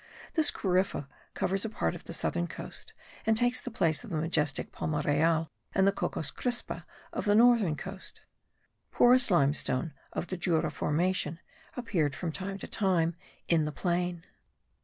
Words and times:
This 0.33 0.49
Corypha 0.49 1.07
covers 1.35 1.63
a 1.63 1.69
part 1.69 1.93
of 1.93 2.05
the 2.05 2.13
southern 2.13 2.47
coast 2.47 2.95
and 3.23 3.37
takes 3.37 3.61
the 3.61 3.69
place 3.69 4.03
of 4.03 4.09
the 4.09 4.17
majestic 4.17 4.71
palma 4.71 5.03
real 5.05 5.51
and 5.75 5.85
the 5.85 5.91
Cocos 5.91 6.31
crispa 6.31 6.85
of 7.13 7.25
the 7.25 7.35
northern 7.35 7.75
coast. 7.75 8.21
Porous 8.91 9.29
limestone 9.29 9.93
(of 10.11 10.25
the 10.25 10.37
Jura 10.37 10.71
formation) 10.71 11.39
appeared 11.77 12.15
from 12.15 12.31
time 12.31 12.57
to 12.57 12.67
time 12.67 13.15
in 13.47 13.61
the 13.61 13.71
plain. 13.71 14.25